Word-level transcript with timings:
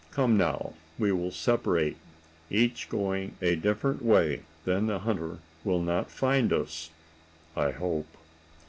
Come 0.09 0.35
now, 0.35 0.73
we 0.97 1.11
will 1.11 1.29
separate, 1.29 1.95
each 2.49 2.89
going 2.89 3.35
a 3.39 3.55
different 3.55 4.01
way; 4.01 4.41
then 4.65 4.87
the 4.87 4.97
hunter 4.97 5.37
will 5.63 5.79
not 5.79 6.09
find 6.09 6.51
us, 6.51 6.89
I 7.55 7.69
hope." 7.69 8.07